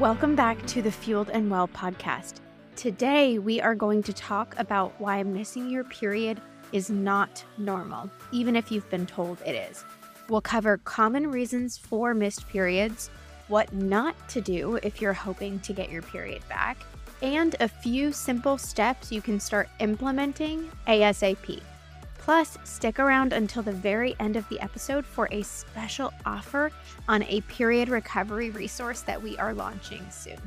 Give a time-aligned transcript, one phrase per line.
[0.00, 2.40] Welcome back to the Fueled and Well podcast.
[2.76, 6.38] Today, we are going to talk about why missing your period
[6.70, 9.86] is not normal, even if you've been told it is.
[10.28, 13.08] We'll cover common reasons for missed periods,
[13.48, 16.76] what not to do if you're hoping to get your period back,
[17.22, 21.62] and a few simple steps you can start implementing ASAP.
[22.26, 26.72] Plus, stick around until the very end of the episode for a special offer
[27.06, 30.40] on a period recovery resource that we are launching soon.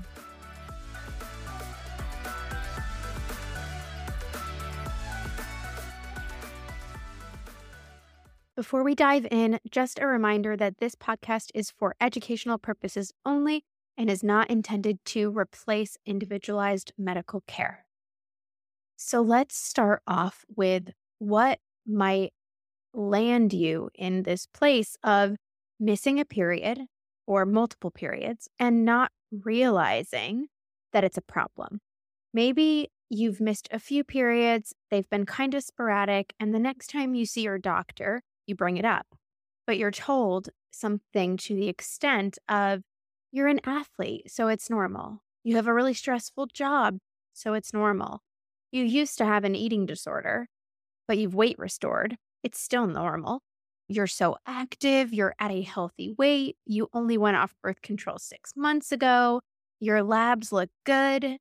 [8.58, 13.64] Before we dive in, just a reminder that this podcast is for educational purposes only
[13.98, 17.86] and is not intended to replace individualized medical care.
[18.98, 22.32] So let's start off with what might
[22.94, 25.36] land you in this place of
[25.80, 26.80] missing a period
[27.28, 30.48] or multiple periods and not realizing
[30.94, 31.80] that it's a problem.
[32.34, 37.16] Maybe you've missed a few periods, they've been kind of sporadic, and the next time
[37.16, 39.08] you see your doctor, you bring it up.
[39.66, 42.82] But you're told something to the extent of,
[43.32, 45.22] you're an athlete, so it's normal.
[45.44, 46.98] You have a really stressful job,
[47.34, 48.22] so it's normal.
[48.72, 50.48] You used to have an eating disorder,
[51.10, 53.42] but you've weight restored, it's still normal.
[53.88, 58.54] You're so active, you're at a healthy weight, you only went off birth control six
[58.56, 59.42] months ago,
[59.80, 61.38] your labs look good,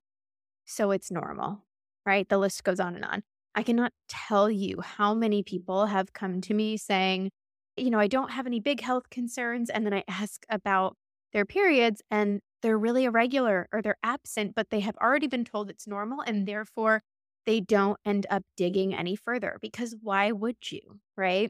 [0.65, 1.63] so it's normal,
[2.03, 2.27] right?
[2.27, 3.21] The list goes on and on.
[3.53, 7.29] I cannot tell you how many people have come to me saying,
[7.77, 9.69] you know, I don't have any big health concerns.
[9.69, 10.95] And then I ask about
[11.31, 15.69] their periods and they're really irregular or they're absent, but they have already been told
[15.69, 16.21] it's normal.
[16.21, 17.01] And therefore,
[17.49, 21.49] they don't end up digging any further because why would you, right?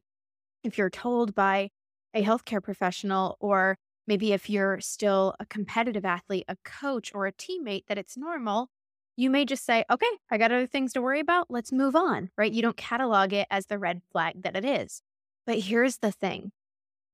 [0.64, 1.72] If you're told by
[2.14, 3.76] a healthcare professional, or
[4.08, 8.70] maybe if you're still a competitive athlete, a coach, or a teammate, that it's normal,
[9.18, 11.48] you may just say, okay, I got other things to worry about.
[11.50, 12.54] Let's move on, right?
[12.54, 15.02] You don't catalog it as the red flag that it is.
[15.46, 16.54] But here's the thing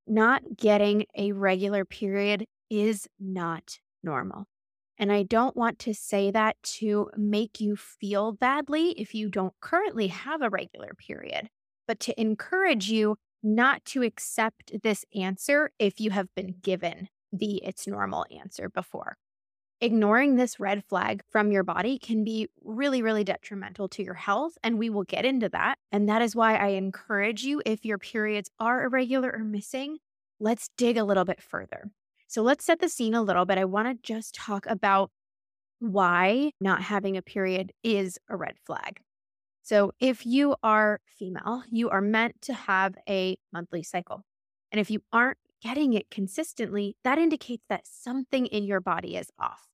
[0.05, 4.45] not getting a regular period is not normal.
[4.97, 9.53] And I don't want to say that to make you feel badly if you don't
[9.59, 11.49] currently have a regular period,
[11.87, 17.61] but to encourage you not to accept this answer if you have been given the
[17.63, 19.17] it's normal answer before.
[19.81, 24.57] Ignoring this red flag from your body can be really, really detrimental to your health.
[24.63, 25.77] And we will get into that.
[25.91, 29.97] And that is why I encourage you if your periods are irregular or missing,
[30.39, 31.91] let's dig a little bit further.
[32.27, 33.57] So let's set the scene a little bit.
[33.57, 35.11] I want to just talk about
[35.79, 38.99] why not having a period is a red flag.
[39.61, 44.23] So, if you are female, you are meant to have a monthly cycle.
[44.71, 49.27] And if you aren't getting it consistently, that indicates that something in your body is
[49.39, 49.65] off.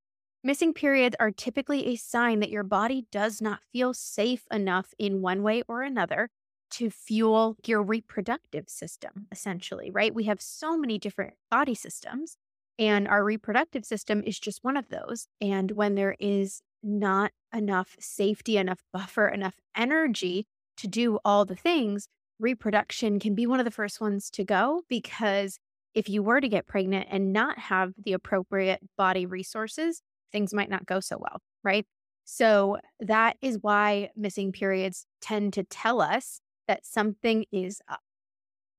[0.44, 5.22] Missing periods are typically a sign that your body does not feel safe enough in
[5.22, 6.29] one way or another
[6.72, 10.14] to fuel your reproductive system, essentially, right?
[10.14, 12.38] We have so many different body systems,
[12.80, 15.28] and our reproductive system is just one of those.
[15.40, 21.56] And when there is not enough safety, enough buffer, enough energy to do all the
[21.56, 22.08] things,
[22.40, 25.60] reproduction can be one of the first ones to go because
[25.94, 30.70] if you were to get pregnant and not have the appropriate body resources, things might
[30.70, 31.86] not go so well, right?
[32.24, 38.02] So that is why missing periods tend to tell us that something is up.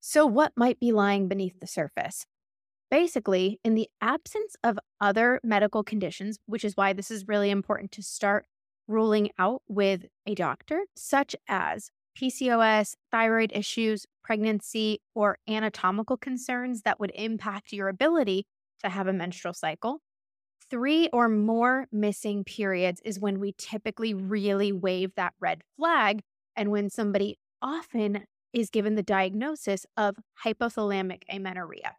[0.00, 2.26] So, what might be lying beneath the surface?
[2.90, 7.92] Basically, in the absence of other medical conditions, which is why this is really important
[7.92, 8.46] to start
[8.88, 17.00] ruling out with a doctor, such as PCOS, thyroid issues, pregnancy, or anatomical concerns that
[17.00, 18.44] would impact your ability
[18.82, 20.00] to have a menstrual cycle.
[20.70, 26.22] Three or more missing periods is when we typically really wave that red flag
[26.56, 31.96] and when somebody often is given the diagnosis of hypothalamic amenorrhea.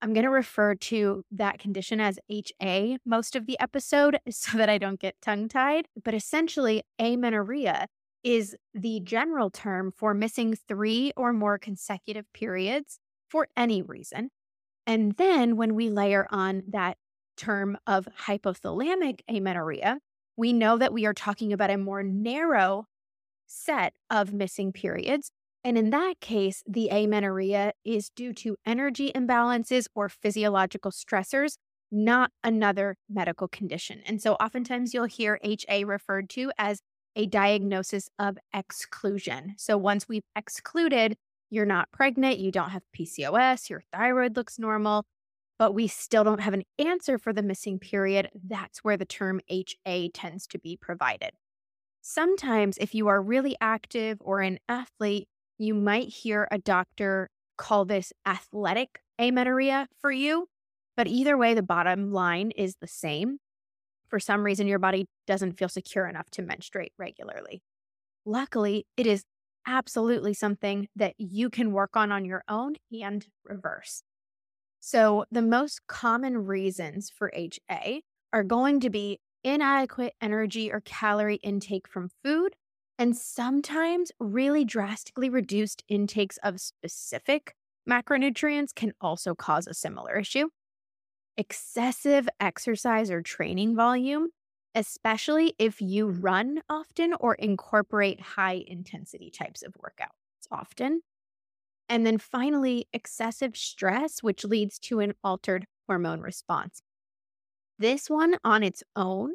[0.00, 4.68] I'm going to refer to that condition as HA most of the episode so that
[4.68, 5.86] I don't get tongue tied.
[6.02, 7.86] But essentially, amenorrhea
[8.24, 14.30] is the general term for missing three or more consecutive periods for any reason.
[14.86, 16.98] And then when we layer on that
[17.36, 19.98] term of hypothalamic amenorrhea,
[20.36, 22.86] we know that we are talking about a more narrow
[23.46, 25.30] set of missing periods.
[25.64, 31.56] And in that case, the amenorrhea is due to energy imbalances or physiological stressors,
[31.90, 34.00] not another medical condition.
[34.06, 36.80] And so oftentimes you'll hear HA referred to as
[37.14, 39.54] a diagnosis of exclusion.
[39.58, 41.16] So once we've excluded,
[41.50, 45.04] you're not pregnant, you don't have PCOS, your thyroid looks normal,
[45.58, 49.40] but we still don't have an answer for the missing period, that's where the term
[49.48, 51.32] HA tends to be provided.
[52.04, 57.84] Sometimes, if you are really active or an athlete, you might hear a doctor call
[57.84, 60.48] this athletic amenorrhea for you.
[60.96, 63.38] But either way, the bottom line is the same.
[64.08, 67.62] For some reason, your body doesn't feel secure enough to menstruate regularly.
[68.26, 69.22] Luckily, it is
[69.64, 74.02] absolutely something that you can work on on your own and reverse.
[74.80, 78.02] So, the most common reasons for HA
[78.32, 82.54] are going to be inadequate energy or calorie intake from food,
[82.98, 87.54] and sometimes really drastically reduced intakes of specific
[87.88, 90.48] macronutrients can also cause a similar issue.
[91.36, 94.28] Excessive exercise or training volume,
[94.74, 101.00] especially if you run often or incorporate high intensity types of workouts often,
[101.88, 106.80] and then finally, excessive stress, which leads to an altered hormone response.
[107.82, 109.32] This one on its own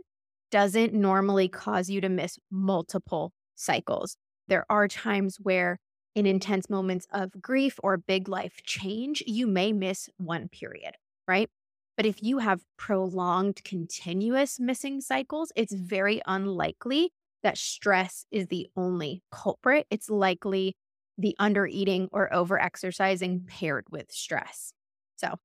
[0.52, 4.16] doesn't normally cause you to miss multiple cycles.
[4.48, 5.80] There are times where,
[6.16, 10.96] in intense moments of grief or big life change, you may miss one period,
[11.28, 11.50] right?
[11.98, 17.12] But if you have prolonged, continuous missing cycles, it's very unlikely
[17.44, 19.88] that stress is the only culprit.
[19.90, 20.78] It's likely
[21.18, 24.72] the under eating or over exercising paired with stress.
[25.18, 25.36] So,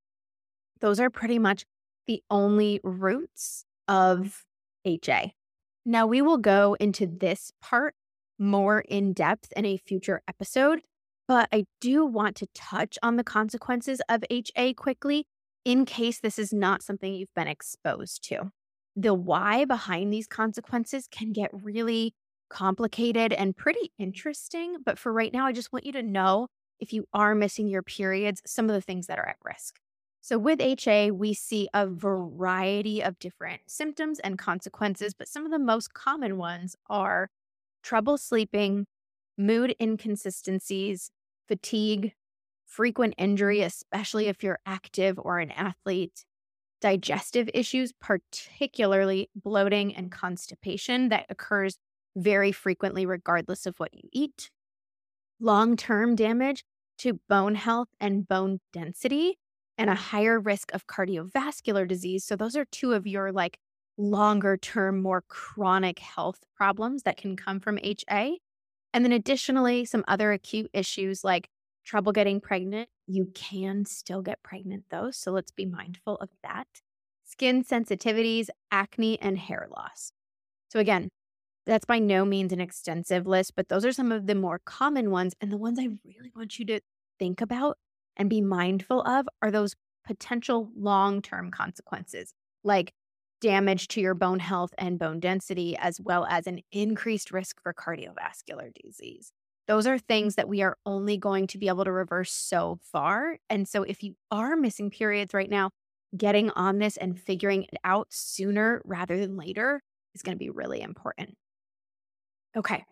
[0.80, 1.64] those are pretty much
[2.06, 4.44] the only roots of
[4.84, 5.34] HA.
[5.84, 7.94] Now, we will go into this part
[8.38, 10.80] more in depth in a future episode,
[11.28, 15.26] but I do want to touch on the consequences of HA quickly
[15.64, 18.50] in case this is not something you've been exposed to.
[18.96, 22.14] The why behind these consequences can get really
[22.50, 24.76] complicated and pretty interesting.
[24.84, 27.82] But for right now, I just want you to know if you are missing your
[27.82, 29.76] periods, some of the things that are at risk.
[30.24, 35.50] So, with HA, we see a variety of different symptoms and consequences, but some of
[35.50, 37.28] the most common ones are
[37.82, 38.86] trouble sleeping,
[39.36, 41.10] mood inconsistencies,
[41.48, 42.12] fatigue,
[42.64, 46.24] frequent injury, especially if you're active or an athlete,
[46.80, 51.78] digestive issues, particularly bloating and constipation that occurs
[52.14, 54.50] very frequently, regardless of what you eat.
[55.40, 56.62] Long term damage
[56.98, 59.38] to bone health and bone density,
[59.82, 62.24] and a higher risk of cardiovascular disease.
[62.24, 63.58] So, those are two of your like
[63.98, 68.38] longer term, more chronic health problems that can come from HA.
[68.94, 71.48] And then, additionally, some other acute issues like
[71.84, 72.88] trouble getting pregnant.
[73.08, 75.10] You can still get pregnant though.
[75.10, 76.68] So, let's be mindful of that.
[77.24, 80.12] Skin sensitivities, acne, and hair loss.
[80.68, 81.08] So, again,
[81.66, 85.10] that's by no means an extensive list, but those are some of the more common
[85.10, 85.34] ones.
[85.40, 86.80] And the ones I really want you to
[87.18, 87.78] think about
[88.16, 89.74] and be mindful of are those
[90.04, 92.92] potential long term consequences, like
[93.40, 97.74] damage to your bone health and bone density, as well as an increased risk for
[97.74, 99.32] cardiovascular disease.
[99.68, 103.38] Those are things that we are only going to be able to reverse so far.
[103.48, 105.70] And so, if you are missing periods right now,
[106.16, 109.82] getting on this and figuring it out sooner rather than later
[110.14, 111.34] is going to be really important.
[112.56, 112.84] Okay.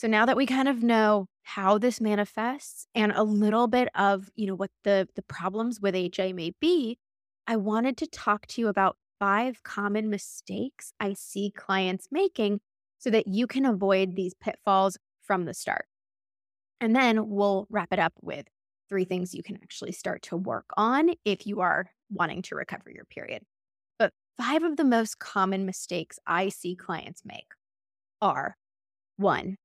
[0.00, 4.30] So now that we kind of know how this manifests and a little bit of,
[4.34, 6.96] you know, what the the problems with HA may be,
[7.46, 12.60] I wanted to talk to you about five common mistakes I see clients making
[12.96, 15.84] so that you can avoid these pitfalls from the start.
[16.80, 18.46] And then we'll wrap it up with
[18.88, 22.90] three things you can actually start to work on if you are wanting to recover
[22.90, 23.42] your period.
[23.98, 27.48] But five of the most common mistakes I see clients make
[28.22, 28.56] are
[29.18, 29.58] one,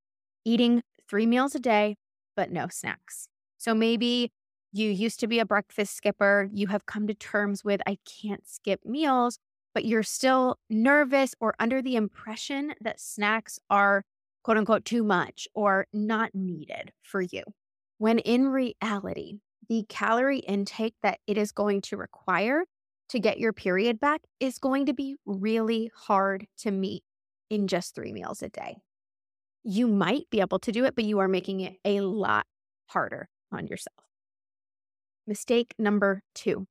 [0.46, 1.96] eating three meals a day,
[2.36, 3.28] but no snacks.
[3.58, 4.32] So maybe
[4.72, 8.48] you used to be a breakfast skipper, you have come to terms with, I can't
[8.48, 9.40] skip meals,
[9.74, 14.04] but you're still nervous or under the impression that snacks are
[14.44, 17.44] quote unquote too much or not needed for you.
[17.98, 22.66] When in reality, the calorie intake that it is going to require
[23.10, 27.04] to get your period back is going to be really hard to meet
[27.50, 28.78] in just three meals a day
[29.66, 32.46] you might be able to do it, but you are making it a lot
[32.88, 33.98] harder on yourself.
[35.26, 36.68] Mistake number two,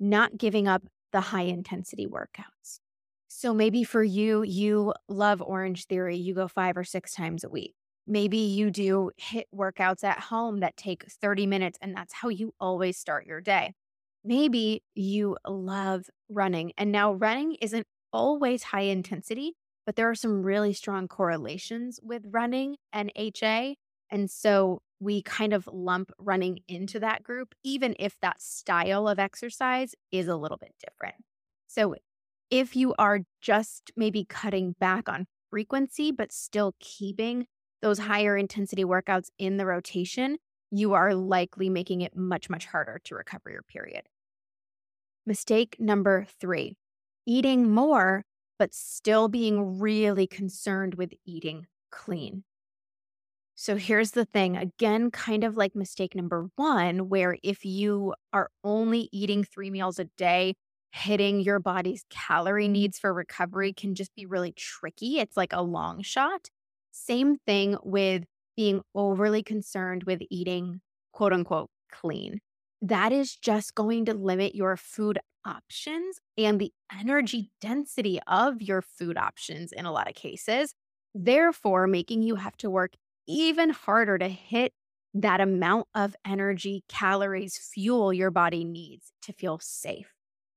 [0.00, 0.82] not giving up
[1.12, 2.80] the high intensity workouts.
[3.28, 7.48] So maybe for you, you love Orange Theory, you go five or six times a
[7.50, 7.74] week.
[8.06, 12.54] Maybe you do HIIT workouts at home that take 30 minutes, and that's how you
[12.58, 13.74] always start your day.
[14.24, 19.52] Maybe you love running, and now running isn't always high intensity,
[19.86, 23.76] but there are some really strong correlations with running and HA.
[24.10, 29.18] And so we kind of lump running into that group, even if that style of
[29.18, 31.16] exercise is a little bit different.
[31.66, 31.94] So,
[32.50, 37.46] if you are just maybe cutting back on frequency, but still keeping
[37.80, 40.38] those higher intensity workouts in the rotation,
[40.70, 44.02] you are likely making it much, much harder to recover your period.
[45.26, 46.76] Mistake number three
[47.26, 48.24] eating more,
[48.60, 52.44] but still being really concerned with eating clean.
[53.54, 58.50] So here's the thing again, kind of like mistake number one, where if you are
[58.62, 60.56] only eating three meals a day,
[60.92, 65.20] hitting your body's calorie needs for recovery can just be really tricky.
[65.20, 66.48] It's like a long shot.
[66.90, 68.24] Same thing with
[68.56, 70.82] being overly concerned with eating
[71.14, 72.40] quote unquote clean.
[72.82, 78.82] That is just going to limit your food options and the energy density of your
[78.82, 80.74] food options in a lot of cases,
[81.14, 82.92] therefore, making you have to work
[83.26, 84.72] even harder to hit
[85.14, 90.12] that amount of energy, calories, fuel your body needs to feel safe.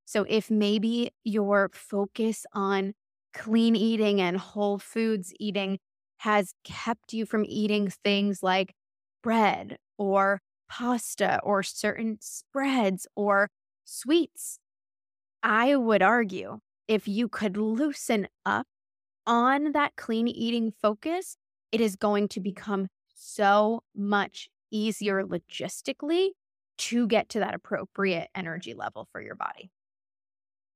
[0.05, 2.93] So, if maybe your focus on
[3.33, 5.79] clean eating and whole foods eating
[6.17, 8.73] has kept you from eating things like
[9.23, 13.49] bread or pasta or certain spreads or
[13.85, 14.59] sweets,
[15.43, 18.65] I would argue if you could loosen up
[19.27, 21.37] on that clean eating focus,
[21.71, 26.29] it is going to become so much easier logistically
[26.77, 29.69] to get to that appropriate energy level for your body.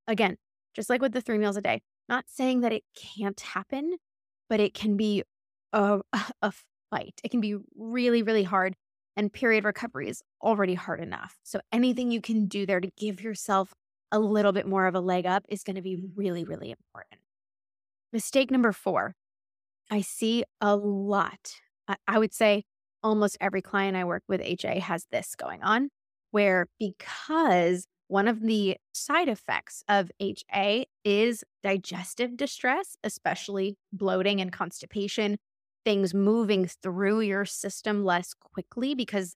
[0.07, 0.38] Again,
[0.75, 3.97] just like with the three meals a day, not saying that it can't happen,
[4.50, 5.24] but it can be
[5.74, 6.01] a,
[6.41, 6.53] a
[6.91, 7.19] fight.
[7.24, 8.75] It can be really, really hard.
[9.15, 11.38] And period recovery is already hard enough.
[11.43, 13.74] So anything you can do there to give yourself
[14.12, 16.08] a little bit more of a leg up is going to be mm-hmm.
[16.16, 17.22] really, really important.
[18.14, 19.14] Mistake number four
[19.90, 21.54] I see a lot.
[22.08, 22.64] I would say
[23.02, 25.90] almost every client I work with HA has this going on,
[26.32, 34.52] where because one of the side effects of HA is digestive distress, especially bloating and
[34.52, 35.38] constipation,
[35.86, 39.36] things moving through your system less quickly because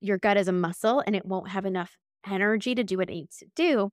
[0.00, 1.96] your gut is a muscle and it won't have enough
[2.28, 3.90] energy to do what it needs to do.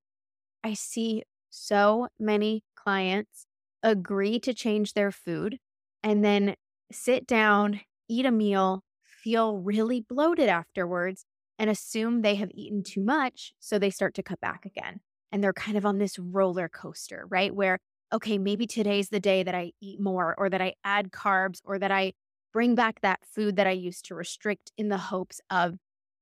[0.64, 3.46] I see so many clients
[3.84, 5.58] agree to change their food
[6.04, 6.56] and then
[6.92, 11.26] sit down, eat a meal, feel really bloated afterwards,
[11.58, 13.54] and assume they have eaten too much.
[13.60, 15.02] So they start to cut back again.
[15.32, 17.54] And they're kind of on this roller coaster, right?
[17.54, 17.78] Where,
[18.12, 21.78] okay, maybe today's the day that I eat more or that I add carbs or
[21.80, 22.14] that I
[22.52, 25.76] bring back that food that I used to restrict in the hopes of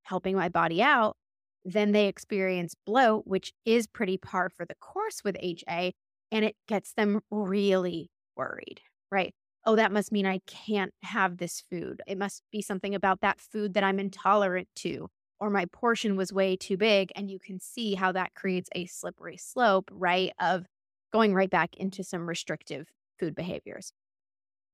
[0.03, 1.15] helping my body out.
[1.67, 5.93] Then they experience bloat, which is pretty par for the course with HA,
[6.31, 8.81] and it gets them really worried,
[9.11, 9.33] right?
[9.67, 12.01] oh, that must mean I can't have this food.
[12.07, 15.09] It must be something about that food that I'm intolerant to,
[15.41, 17.11] or my portion was way too big.
[17.15, 20.31] And you can see how that creates a slippery slope, right?
[20.39, 20.65] Of
[21.11, 22.87] going right back into some restrictive
[23.19, 23.91] food behaviors.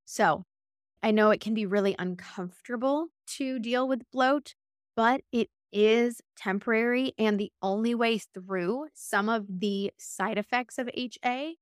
[0.05, 0.43] So
[1.01, 3.07] I know it can be really uncomfortable
[3.38, 4.53] to deal with bloat,
[4.95, 7.13] but it is temporary.
[7.18, 11.56] And the only way through some of the side effects of HA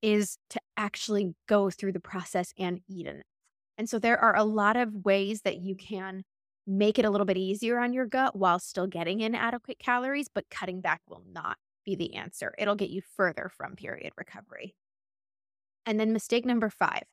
[0.00, 3.24] is to actually go through the process and eat it.
[3.76, 6.22] And so there are a lot of ways that you can
[6.66, 10.28] make it a little bit easier on your gut while still getting in adequate calories,
[10.32, 12.54] but cutting back will not be the answer.
[12.58, 14.74] It'll get you further from period recovery.
[15.86, 17.04] And then mistake number five,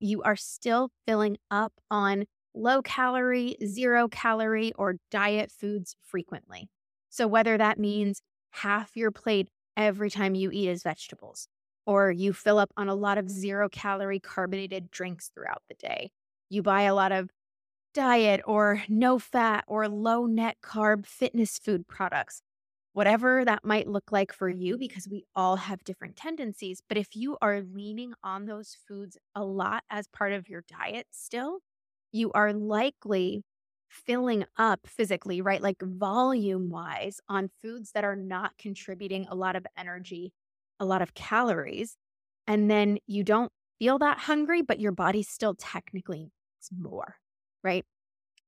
[0.00, 2.24] you are still filling up on
[2.58, 6.68] low calorie, zero calorie, or diet foods frequently.
[7.08, 11.48] So whether that means half your plate every time you eat is vegetables,
[11.86, 16.10] or you fill up on a lot of zero calorie carbonated drinks throughout the day.
[16.50, 17.30] You buy a lot of
[17.94, 22.42] diet or no fat or low net carb fitness food products,
[22.92, 26.82] whatever that might look like for you, because we all have different tendencies.
[26.88, 31.06] But if you are leaning on those foods a lot as part of your diet
[31.10, 31.60] still,
[32.12, 33.42] you are likely
[33.88, 35.62] filling up physically, right?
[35.62, 40.32] Like volume wise on foods that are not contributing a lot of energy
[40.80, 41.96] a lot of calories
[42.46, 47.16] and then you don't feel that hungry, but your body still technically needs more,
[47.62, 47.84] right?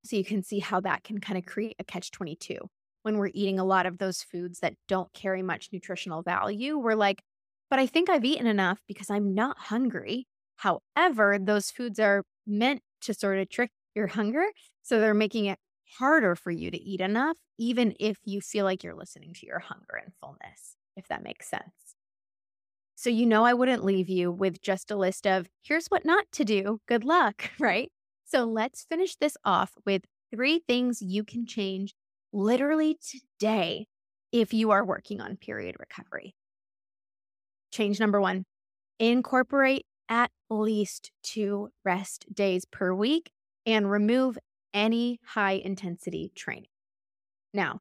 [0.05, 2.59] So you can see how that can kind of create a catch 22.
[3.03, 6.95] When we're eating a lot of those foods that don't carry much nutritional value, we're
[6.95, 7.23] like,
[7.69, 10.27] but I think I've eaten enough because I'm not hungry.
[10.57, 14.45] However, those foods are meant to sort of trick your hunger.
[14.83, 15.59] So they're making it
[15.99, 19.59] harder for you to eat enough, even if you feel like you're listening to your
[19.59, 21.97] hunger and fullness, if that makes sense.
[22.97, 26.27] So, you know, I wouldn't leave you with just a list of here's what not
[26.33, 26.81] to do.
[26.87, 27.91] Good luck, right?
[28.27, 31.95] So, let's finish this off with three things you can change
[32.33, 33.87] literally today
[34.33, 36.35] if you are working on period recovery.
[37.73, 38.45] Change number one
[38.99, 43.31] incorporate at least two rest days per week
[43.65, 44.39] and remove
[44.75, 46.69] any high intensity training.
[47.55, 47.81] Now,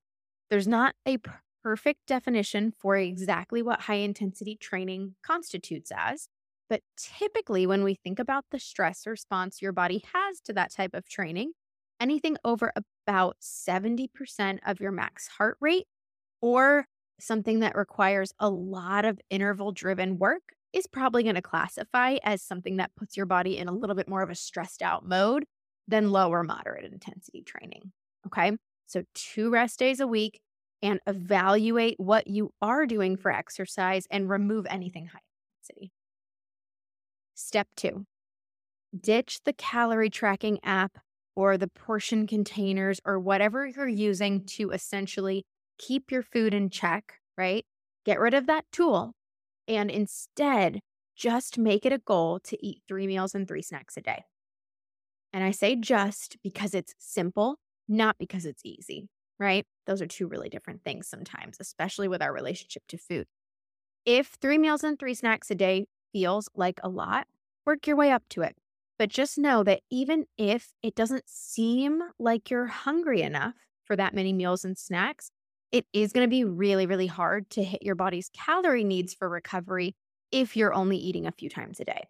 [0.49, 1.17] there's not a
[1.63, 6.27] perfect definition for exactly what high intensity training constitutes as,
[6.69, 10.93] but typically when we think about the stress response your body has to that type
[10.93, 11.51] of training,
[11.99, 12.71] anything over
[13.07, 15.87] about 70% of your max heart rate
[16.41, 16.85] or
[17.19, 22.41] something that requires a lot of interval driven work is probably going to classify as
[22.41, 25.45] something that puts your body in a little bit more of a stressed out mode
[25.87, 27.91] than low or moderate intensity training.
[28.27, 28.51] Okay.
[28.85, 30.39] So, two rest days a week
[30.81, 35.19] and evaluate what you are doing for exercise and remove anything high
[35.61, 35.91] intensity.
[37.35, 38.05] Step two
[38.99, 40.97] ditch the calorie tracking app
[41.35, 45.45] or the portion containers or whatever you're using to essentially
[45.77, 47.65] keep your food in check, right?
[48.05, 49.13] Get rid of that tool
[49.69, 50.81] and instead
[51.15, 54.23] just make it a goal to eat three meals and three snacks a day.
[55.31, 57.57] And I say just because it's simple,
[57.87, 59.09] not because it's easy,
[59.39, 59.65] right?
[59.85, 63.27] Those are two really different things sometimes, especially with our relationship to food.
[64.05, 67.27] If three meals and three snacks a day feels like a lot,
[67.65, 68.55] work your way up to it.
[68.97, 73.53] But just know that even if it doesn't seem like you're hungry enough
[73.85, 75.31] for that many meals and snacks,
[75.71, 79.29] it is going to be really, really hard to hit your body's calorie needs for
[79.29, 79.95] recovery
[80.31, 82.07] if you're only eating a few times a day.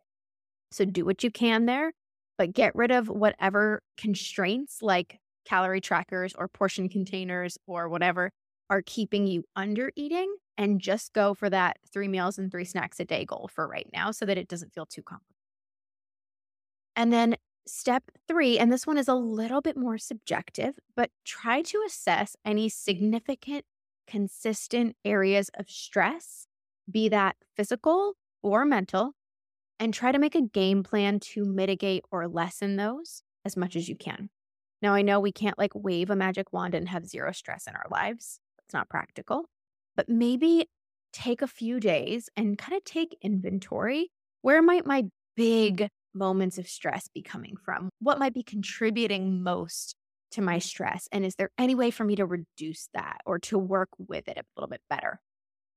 [0.72, 1.92] So do what you can there,
[2.38, 8.32] but get rid of whatever constraints like calorie trackers or portion containers or whatever
[8.70, 13.00] are keeping you under eating and just go for that three meals and three snacks
[13.00, 15.36] a day goal for right now so that it doesn't feel too complicated.
[16.96, 17.36] And then
[17.70, 22.36] step three, and this one is a little bit more subjective, but try to assess
[22.44, 23.66] any significant,
[24.08, 26.48] consistent areas of stress,
[26.90, 29.14] be that physical or mental,
[29.80, 33.88] and try to make a game plan to mitigate or lessen those as much as
[33.88, 34.30] you can.
[34.82, 37.76] Now, I know we can't like wave a magic wand and have zero stress in
[37.76, 38.40] our lives.
[38.66, 39.46] It's not practical,
[39.96, 40.70] but maybe
[41.12, 44.12] take a few days and kind of take inventory.
[44.42, 45.06] Where might my
[45.36, 47.90] big moments of stress be coming from?
[48.00, 49.96] What might be contributing most
[50.32, 51.08] to my stress?
[51.12, 54.38] And is there any way for me to reduce that or to work with it
[54.38, 55.20] a little bit better?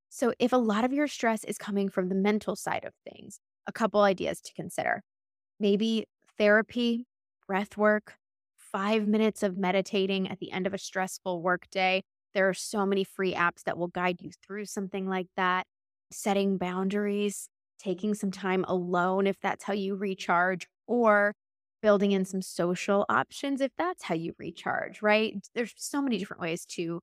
[0.09, 3.40] So, if a lot of your stress is coming from the mental side of things,
[3.66, 5.03] a couple ideas to consider.
[5.59, 6.07] Maybe
[6.38, 7.07] therapy,
[7.47, 8.16] breath work,
[8.57, 12.03] five minutes of meditating at the end of a stressful workday.
[12.35, 15.66] There are so many free apps that will guide you through something like that.
[16.11, 17.49] Setting boundaries,
[17.83, 21.35] taking some time alone if that's how you recharge, or
[21.83, 25.35] building in some social options if that's how you recharge, right?
[25.55, 27.01] There's so many different ways to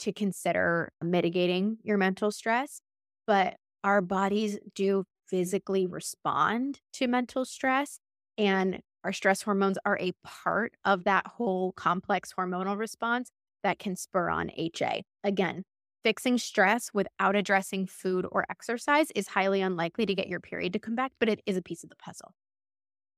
[0.00, 2.80] to consider mitigating your mental stress,
[3.26, 7.98] but our bodies do physically respond to mental stress
[8.38, 13.30] and our stress hormones are a part of that whole complex hormonal response
[13.62, 15.02] that can spur on HA.
[15.24, 15.64] Again,
[16.04, 20.80] Fixing stress without addressing food or exercise is highly unlikely to get your period to
[20.80, 22.32] come back, but it is a piece of the puzzle.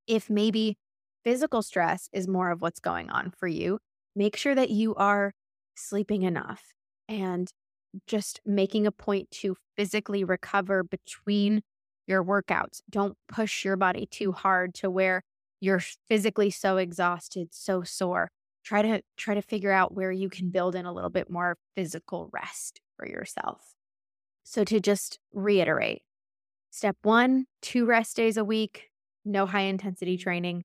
[0.07, 0.77] If maybe
[1.25, 3.79] physical stress is more of what's going on for you,
[4.15, 5.33] make sure that you are
[5.75, 6.63] sleeping enough
[7.09, 7.49] and
[8.07, 11.63] just making a point to physically recover between
[12.07, 12.83] your workouts.
[12.91, 15.23] Don't push your body too hard to where
[15.61, 18.31] you're physically so exhausted, so sore
[18.65, 21.57] try to try to figure out where you can build in a little bit more
[21.77, 23.75] physical rest for yourself.
[24.45, 26.03] So to just reiterate,
[26.71, 28.91] step 1, 2 rest days a week,
[29.25, 30.65] no high intensity training.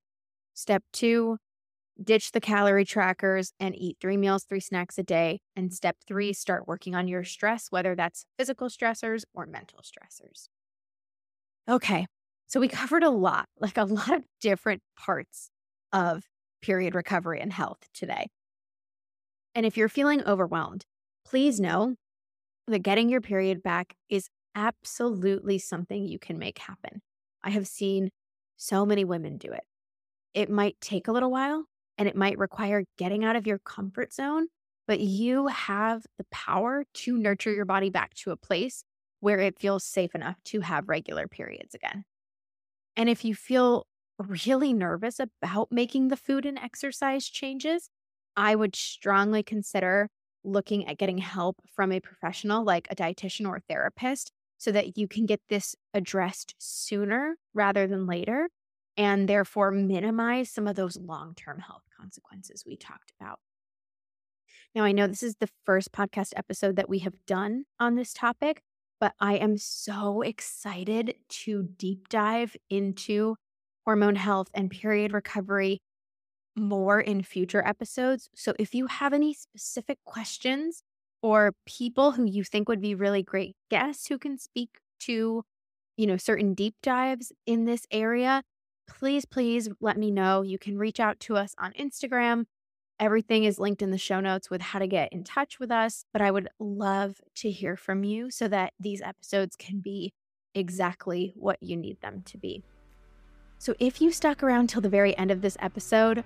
[0.54, 1.38] Step 2,
[2.04, 5.40] ditch the calorie trackers and eat 3 meals, 3 snacks a day.
[5.56, 10.48] And step 3, start working on your stress, whether that's physical stressors or mental stressors.
[11.70, 12.08] Okay.
[12.48, 15.50] So we covered a lot, like a lot of different parts
[15.94, 16.24] of
[16.62, 18.28] period recovery and health today.
[19.56, 20.86] And if you're feeling overwhelmed,
[21.26, 21.96] please know
[22.68, 27.02] that getting your period back is absolutely something you can make happen.
[27.44, 28.10] I have seen
[28.58, 29.64] so many women do it.
[30.34, 31.66] It might take a little while
[31.98, 34.48] and it might require getting out of your comfort zone,
[34.88, 38.84] but you have the power to nurture your body back to a place
[39.20, 42.04] where it feels safe enough to have regular periods again.
[42.96, 43.86] And if you feel
[44.28, 47.90] really nervous about making the food and exercise changes,
[48.36, 50.10] I would strongly consider
[50.44, 54.98] looking at getting help from a professional like a dietitian or a therapist so that
[54.98, 58.50] you can get this addressed sooner rather than later
[58.98, 63.40] and therefore minimize some of those long term health consequences we talked about.
[64.76, 68.14] Now, I know this is the first podcast episode that we have done on this
[68.14, 68.62] topic,
[69.00, 73.36] but I am so excited to deep dive into
[73.86, 75.82] hormone health and period recovery
[76.56, 78.30] more in future episodes.
[78.36, 80.84] So if you have any specific questions
[81.22, 85.44] or people who you think would be really great guests who can speak to,
[85.98, 88.44] you know, certain deep dives in this area,
[88.88, 90.42] please, please let me know.
[90.42, 92.46] You can reach out to us on Instagram.
[93.00, 96.04] Everything is linked in the show notes with how to get in touch with us.
[96.12, 100.14] But I would love to hear from you so that these episodes can be
[100.54, 102.64] exactly what you need them to be.
[103.60, 106.24] So if you stuck around till the very end of this episode,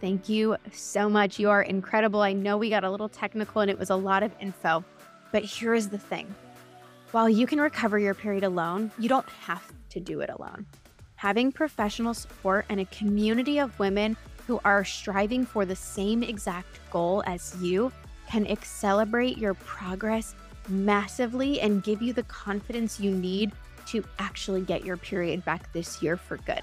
[0.00, 1.38] thank you so much.
[1.38, 2.20] You are incredible.
[2.20, 4.84] I know we got a little technical and it was a lot of info,
[5.30, 6.34] but here is the thing
[7.12, 10.66] while you can recover your period alone, you don't have to do it alone.
[11.16, 14.16] Having professional support and a community of women
[14.46, 17.92] who are striving for the same exact goal as you
[18.28, 20.34] can accelerate your progress
[20.68, 23.52] massively and give you the confidence you need
[23.86, 26.62] to actually get your period back this year for good.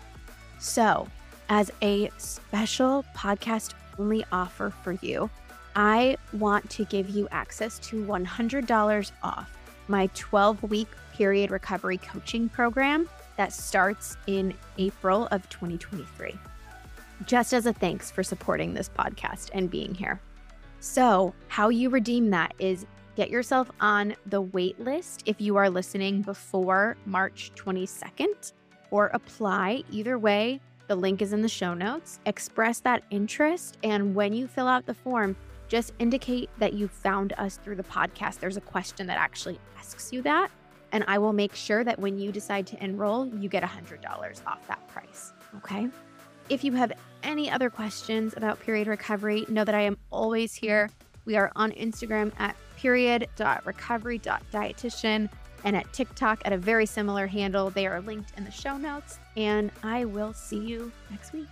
[0.59, 1.07] So,
[1.49, 5.29] as a special podcast only offer for you,
[5.75, 12.49] I want to give you access to $100 off my 12 week period recovery coaching
[12.49, 16.35] program that starts in April of 2023,
[17.25, 20.19] just as a thanks for supporting this podcast and being here.
[20.81, 22.85] So, how you redeem that is
[23.19, 28.53] get yourself on the wait list if you are listening before March 22nd
[28.91, 29.83] or apply.
[29.91, 32.21] Either way, the link is in the show notes.
[32.25, 35.35] Express that interest, and when you fill out the form,
[35.67, 38.39] just indicate that you found us through the podcast.
[38.39, 40.49] There's a question that actually asks you that,
[40.93, 44.01] and I will make sure that when you decide to enroll, you get $100
[44.47, 45.33] off that price.
[45.57, 45.89] Okay.
[46.47, 50.89] If you have any other questions about period recovery, know that I am always here.
[51.25, 55.29] We are on Instagram at period.recovery.dietitian
[55.65, 57.69] and at TikTok at a very similar handle.
[57.69, 59.19] They are linked in the show notes.
[59.35, 61.49] And I will see you next week.